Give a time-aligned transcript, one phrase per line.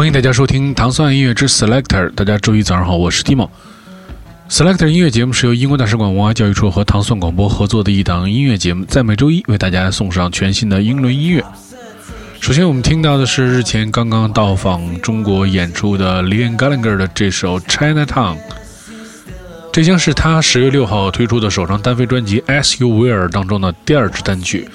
[0.00, 2.10] 欢迎大家收听糖蒜音乐之 Selector。
[2.14, 3.50] 大家周一早上好，我是 Timo。
[4.48, 11.44] Selector 音乐节目是由英国大使馆文化教育处和糖蒜广播合作的一档音乐节目，在每周一为大家送上全新的英伦音乐。
[12.40, 18.36] 首先，我们听到的是日前刚刚到访中国演出的 Liam Gallagher 的这首《Chinatown》，
[19.70, 24.66] 这将是他十月六号推出的首张单飞专辑《As You Will》当中的第二支单曲。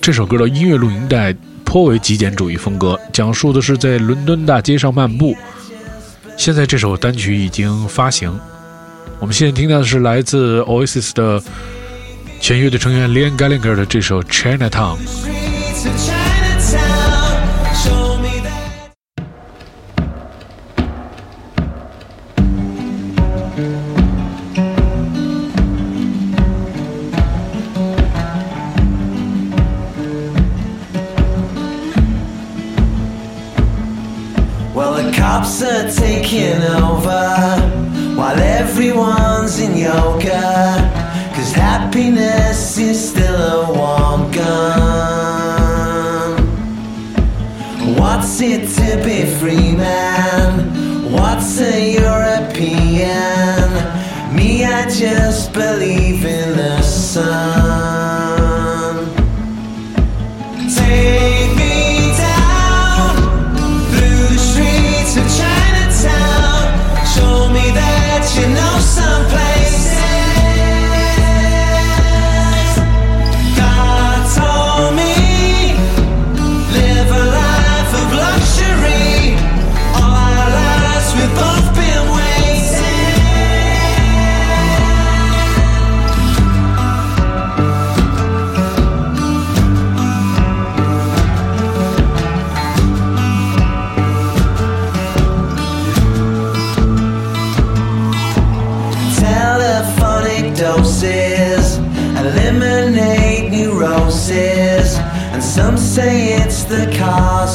[0.00, 1.32] 这首歌的音乐录音带。
[1.68, 5.36] 颇为极简主义风格，讲述的是在伦敦大街上漫步。
[6.34, 8.40] 现在这首单曲已经发行，
[9.18, 11.42] 我们现在听到的是来自 Oasis 的
[12.40, 14.96] 全乐队成员 Liam Gallagher 的这首《Chinatown》。
[42.78, 44.78] Is still a warm gun.
[47.98, 51.12] What's it to be free, man?
[51.12, 53.68] What's a European?
[54.34, 57.67] Me, I just believe in the sun.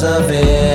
[0.04, 0.73] nossa.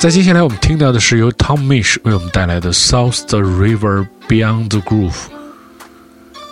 [0.00, 5.10] 在接下来我们听到的是由 Tom Mish 为我们带来的《South the River Beyond the Groove》，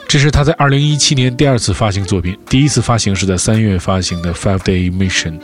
[0.07, 5.41] 这是他在2017年第二次发行作品，第一次发行是在三月发行的《Five Day Mission》。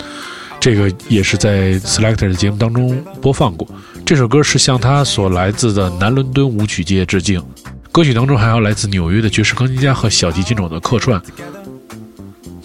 [0.60, 3.66] 这个也是在 Selector 的节目当中播放过。
[4.04, 7.42] 这首歌是向他所来自的南伦敦舞曲界致敬。
[7.90, 11.18] 歌曲当中还有来自纽约的爵士钢琴家和小提琴手的客串。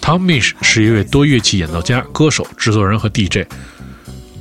[0.02, 3.48] Tom Mish 是一位多乐器演奏家、歌手、制作人和 DJ。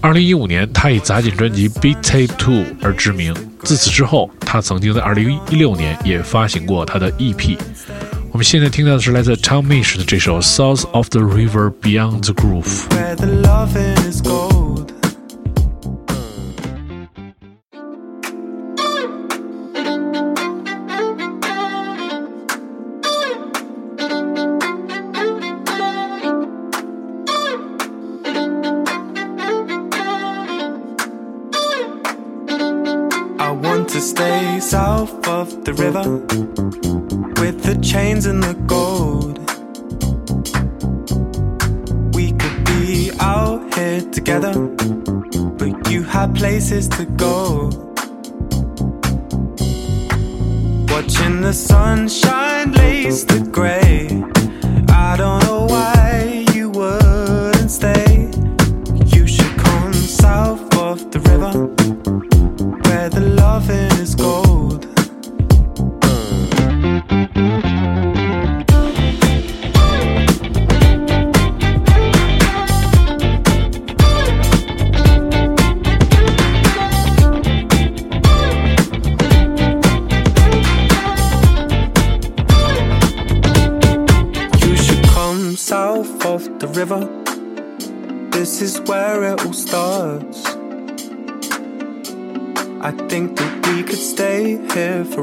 [0.02, 3.36] 二零一五年，他以杂技专辑《Beat Tape Two》而知名。
[3.64, 7.58] 自此之后，他曾经在二零一六年也发行过他的 EP。
[8.32, 12.86] 我们现在听到的是来自 Tom Mish 的这首《South of the River Beyond the Groove》。
[46.28, 47.70] Places to go.
[50.92, 54.08] Watching the sunshine lace the grey.
[54.90, 56.19] I don't know why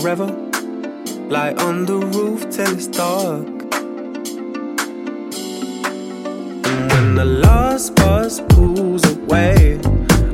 [0.00, 0.26] forever.
[1.28, 3.46] Lie on the roof till it's dark.
[6.66, 9.80] And when the last bus pulls away,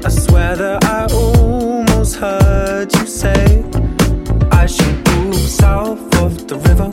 [0.05, 3.65] I swear that I almost heard you say,
[4.51, 6.92] I should move south of the river.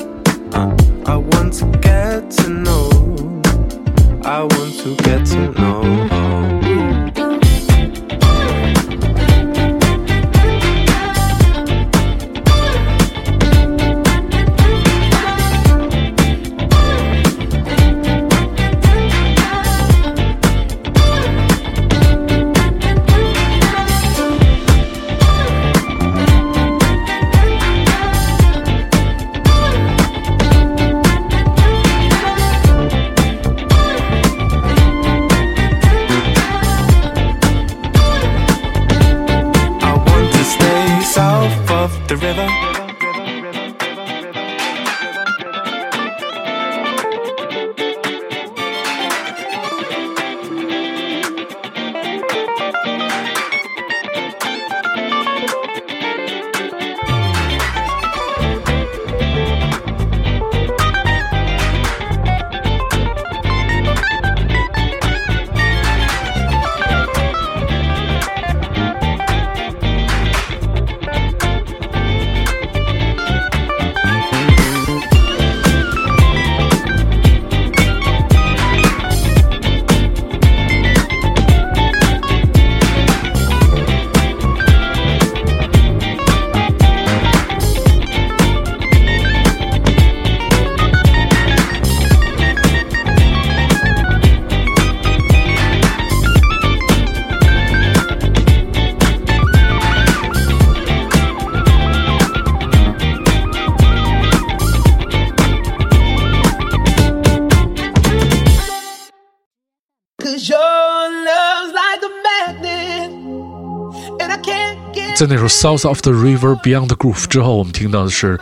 [115.19, 118.40] 在那首《South of the River Beyond the Groove》之后，我们听到的是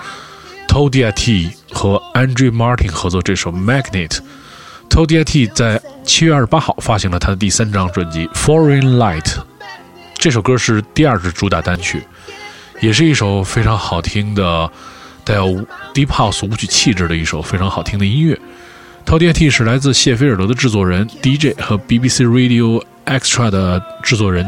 [0.68, 4.10] Todia T 和 Andrew Martin 合作这首《Magnet》。
[4.88, 9.24] Todia T 在七月二十八号发行了他的第三张专辑《Foreign Light》，
[10.20, 12.04] 这首歌是第二支主打单曲，
[12.80, 14.70] 也是一首非常好听的
[15.24, 15.48] 带有
[15.96, 18.40] Deep House 舞曲气质的一首非常好听的音乐。
[19.04, 24.48] Todia T 是来自谢菲尔德的制作人、DJ 和 BBC Radio Extra 的制作人。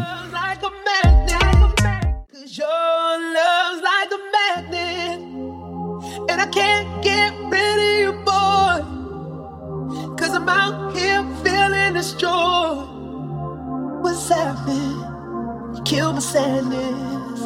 [15.89, 17.41] kill my sadness.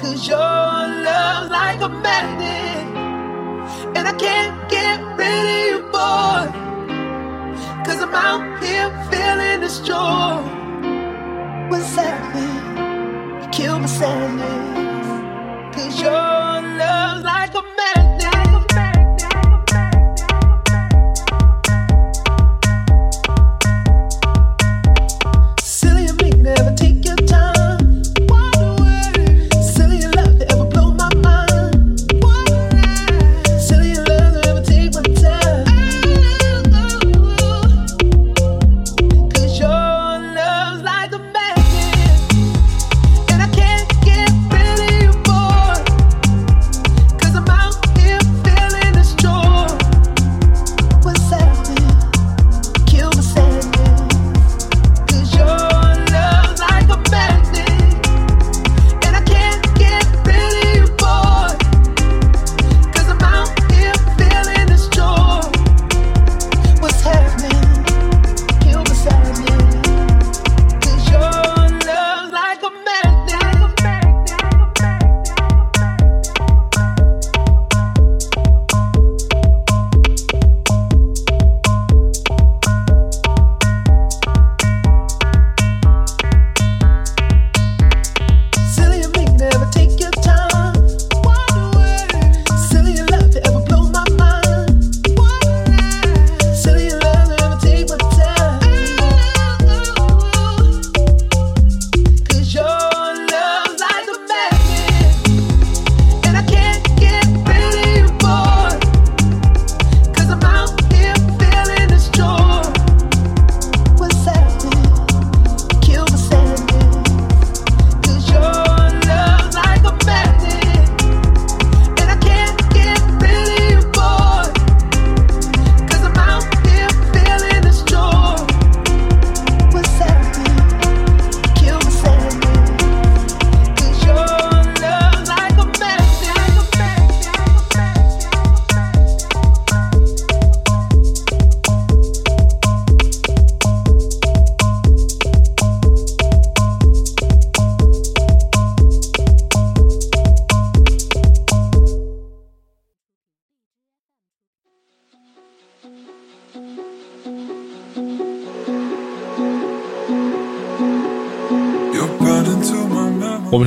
[0.00, 2.86] Cause your love's like a magnet.
[3.96, 6.42] And I can't get rid of you, boy.
[7.84, 10.38] Cause I'm out here feeling this joy.
[11.70, 15.74] With sadness, kill my sadness.
[15.74, 16.12] Cause your
[16.82, 17.41] love's like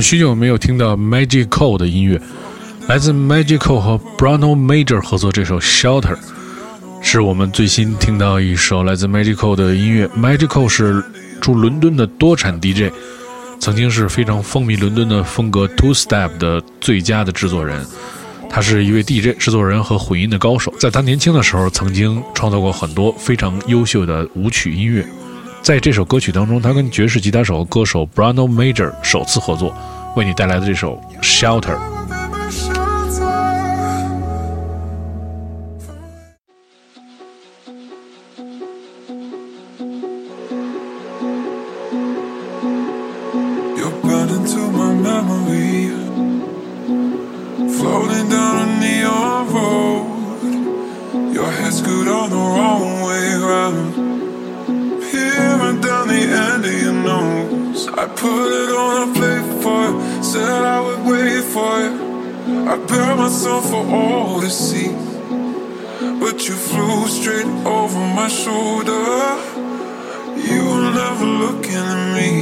[0.06, 2.20] 许久没有听到 Magical 的音乐，
[2.86, 6.16] 来自 Magical 和 Bruno Major 合作这首 Shelter，
[7.02, 10.06] 是我们最新听到一首来自 Magical 的音乐。
[10.16, 11.02] Magical 是
[11.40, 12.94] 住伦敦的多产 DJ，
[13.58, 17.84] 曾经是非常风靡伦敦的风格 Two Step 的最佳的制作人。
[18.48, 25.04] 他是一位 DJ 制作人和混音的高手，在他年轻的时候，曾经创作过很多非常优秀的舞曲音乐。
[25.62, 29.76] 在这首歌曲当中，他跟爵士吉他手歌手 Bruno Major 首次合作。
[30.16, 31.95] 为你带来的这首 shelter
[66.70, 69.06] flew straight over my shoulder.
[70.48, 72.36] You were never looking at me.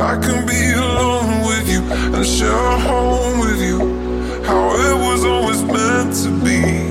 [0.00, 1.82] I can be alone with you
[2.16, 3.78] and share a home with you.
[4.44, 6.89] How it was always meant to be.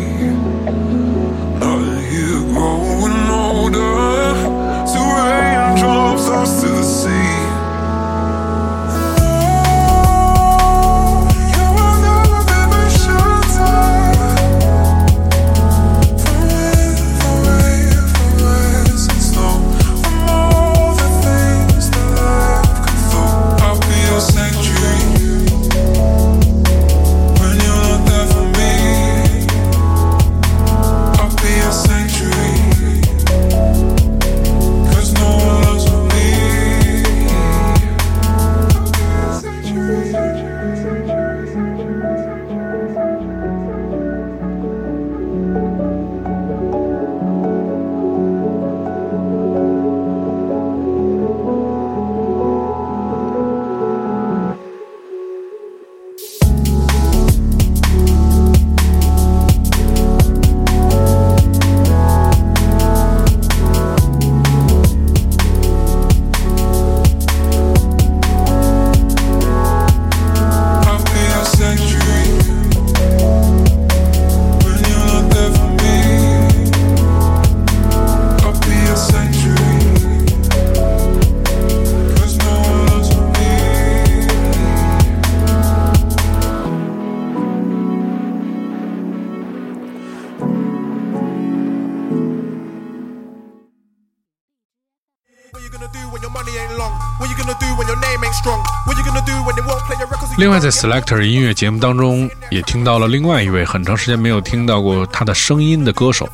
[100.37, 106.27] 另外，在 Selector 音乐节目当中，也听到了另外一位很长时间没有听到过他的声音的歌手，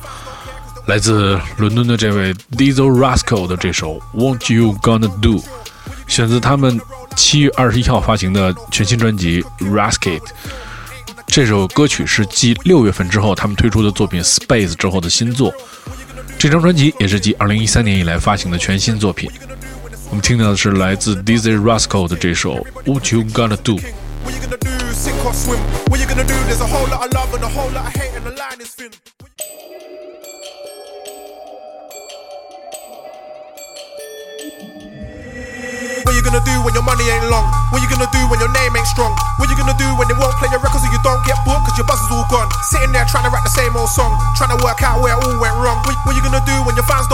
[0.86, 5.38] 来自伦敦的这位 Diesel Rascal 的这首《What You Gonna Do》，
[6.08, 6.80] 选自他们
[7.14, 10.18] 七月二十一号发行的全新专辑《Rascal》。
[11.28, 15.52] 这首歌曲是继六月份之后他们推出的作品《Space》之后的新作。
[16.37, 19.29] 这张专辑也是继二零一三年以来发行的全新作品。
[20.09, 22.55] 我们听到的是来自 Dizzy Rascal 的这首
[22.85, 23.79] What You Gonna Do。
[24.23, 24.69] What you gonna do?
[24.93, 25.59] Sink or swim?
[25.87, 26.35] What you gonna do?
[26.45, 28.59] There's a whole lot of love and a whole lot of hate, and the line
[28.59, 28.91] is thin.
[36.03, 37.47] What you gonna do when your money ain't long?
[37.71, 38.51] What you gonna do when your
[43.88, 45.78] song, trying to work out where it all went wrong.
[45.86, 47.05] What, what you gonna do when your fans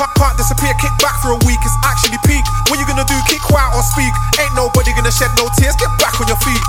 [0.00, 1.60] Can't, can't disappear, kick back for a week.
[1.60, 2.40] It's actually peak.
[2.72, 3.12] What you gonna do?
[3.28, 4.08] Keep quiet or speak?
[4.40, 5.76] Ain't nobody gonna shed no tears.
[5.76, 6.64] Get back on your feet.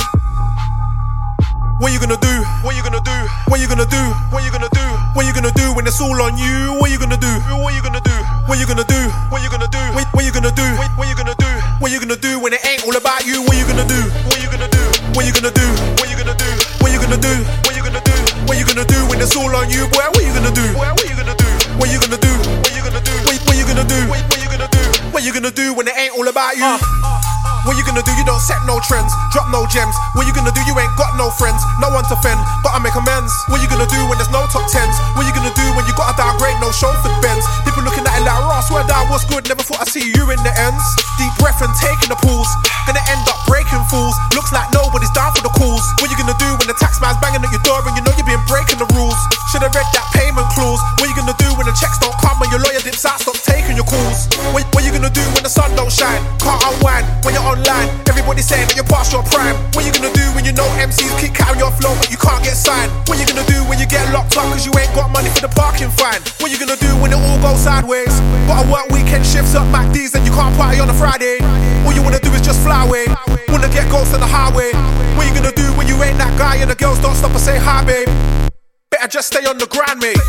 [1.80, 2.44] What you gonna do?
[2.60, 3.18] What you gonna do?
[3.48, 4.04] What you gonna do?
[4.36, 4.84] What you gonna do?
[5.16, 6.76] What you gonna do when it's all on you?
[6.76, 7.32] What you gonna do?
[7.56, 8.12] What you gonna do?
[8.52, 9.00] What you gonna do?
[9.32, 9.80] What you gonna do?
[9.96, 10.68] What, you gonna do?
[11.00, 11.52] What, you gonna do?
[11.80, 13.48] What you gonna do when it ain't all about you?
[13.48, 14.12] What you gonna do?
[14.28, 14.84] What you gonna do?
[15.16, 15.64] What you gonna do?
[16.04, 16.52] What you gonna do?
[16.84, 17.32] What you gonna do?
[17.64, 18.16] What you gonna do?
[18.44, 20.04] What you gonna do when it's all on you, boy?
[20.12, 21.01] What you gonna do?
[25.22, 26.66] What you gonna do when it ain't all about you?
[26.66, 27.62] Uh, uh, uh.
[27.70, 28.10] What you gonna do?
[28.18, 29.94] You don't set no trends, drop no gems.
[30.18, 30.66] What you gonna do?
[30.66, 33.30] You ain't got no friends, no one to fend, but I make amends.
[33.46, 34.98] What you gonna do when there's no top tens?
[35.14, 37.46] What you gonna do when you gotta downgrade, no chauffeur Benz?
[37.62, 40.26] People looking at it like, Ross, swear that was good, never thought I'd see you
[40.34, 40.82] in the ends.
[41.22, 42.50] Deep breath and taking the pulls,
[42.90, 44.18] gonna end up breaking fools.
[44.34, 45.86] Looks like nobody's down for the calls.
[46.02, 48.10] What you gonna do when the tax man's banging at your door and you know
[48.18, 49.22] you've been breaking the rules?
[49.54, 50.82] Should've read that payment clause.
[50.98, 51.18] What you
[59.12, 59.60] your prime.
[59.76, 62.40] What you gonna do when you know MCs keep carrying your flow but you can't
[62.44, 62.88] get signed?
[63.12, 65.44] What you gonna do when you get locked up cause you ain't got money for
[65.44, 66.24] the parking fine?
[66.40, 68.12] What you gonna do when it all goes sideways?
[68.48, 71.44] Gotta work weekend shifts up MacD's and you can't party on a Friday.
[71.84, 73.06] All you wanna do is just fly away.
[73.52, 74.72] Wanna get ghosts on the highway.
[75.20, 77.44] What you gonna do when you ain't that guy and the girls don't stop and
[77.44, 78.08] say hi, babe?
[78.96, 80.20] Better just stay on the grind, mate.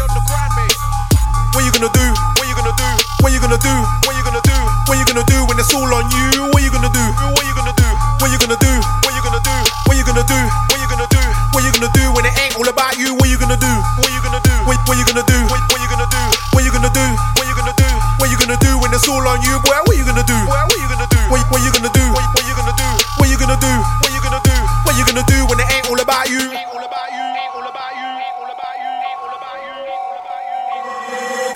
[1.54, 2.06] What you gonna do?
[2.34, 2.90] What you gonna do?
[3.22, 3.74] What you gonna do?
[4.10, 4.58] What you gonna do?
[4.90, 6.50] What you gonna do when it's all on you?
[6.50, 7.04] What you gonna do?
[7.30, 8.11] What you gonna do?
[8.22, 8.70] What you gonna do?
[9.02, 9.56] What you gonna do?
[9.90, 10.38] What you gonna do?
[10.70, 11.18] What you gonna do?
[11.58, 13.18] What you gonna do when it ain't all about you?
[13.18, 13.66] What you gonna do?
[13.98, 14.54] What you gonna do?
[14.62, 15.42] What, you gonna do?
[15.50, 16.22] What, you gonna do?
[16.54, 17.02] What you gonna do?
[17.34, 17.90] What you gonna do?
[18.22, 19.74] What you gonna do when it's all on you, boy?
[19.90, 20.38] What you gonna do?
[20.46, 21.18] What you gonna do?
[21.34, 22.06] What, you gonna do?
[22.14, 22.94] What you gonna do?
[23.18, 23.74] What you gonna do?
[24.06, 24.54] What you gonna do?
[24.86, 26.46] What you gonna do when it ain't all about you?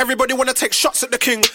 [0.02, 1.46] Everybody wanna take shots at the king.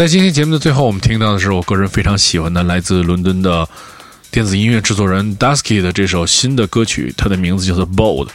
[0.00, 3.68] 在今天节目的最后，我们听到的是我个人非常喜欢的来自伦敦的
[4.30, 8.28] 电子音乐制作人 Dusky 的这首新的歌曲，它的名字叫做《Bold》，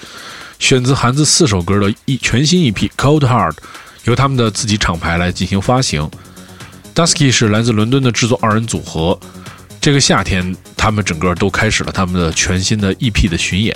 [0.59, 3.53] 选自含自四首歌的一全新 EP《Cold Hard》，
[4.03, 6.07] 由他们的自己厂牌来进行发行。
[6.93, 9.19] Dusky 是来自伦敦的制作二人组合，
[9.81, 13.75] 这个夏天他们整个都开始了他们的全新的 EP 的巡演。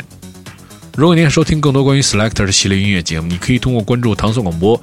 [0.95, 4.79] 如果您想收听更多关于 Selector 的系列音乐节目，你可以通过关注糖蒜广播。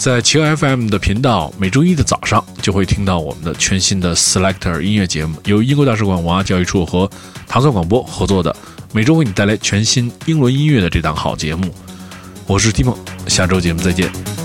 [0.00, 7.08] 在企鹅 FM 的频道，每周一的早上就会听到我们的全新的 Selector 音乐节目，由英国大使馆文化教育处和
[7.46, 8.56] 唐宋广播合作的，
[8.94, 11.70] 每周为你带来全新英伦音乐的这档好节目。
[12.46, 14.39] 我是 Tim，下周节目再见。